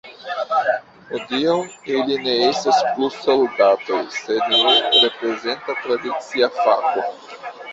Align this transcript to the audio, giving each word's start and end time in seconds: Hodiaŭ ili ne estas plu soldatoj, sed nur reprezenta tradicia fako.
Hodiaŭ 1.09 1.57
ili 1.97 2.17
ne 2.23 2.33
estas 2.47 2.79
plu 2.95 3.11
soldatoj, 3.17 4.01
sed 4.17 4.49
nur 4.57 4.83
reprezenta 5.05 5.77
tradicia 5.85 6.51
fako. 6.61 7.07